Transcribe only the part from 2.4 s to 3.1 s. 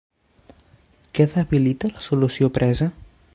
presa?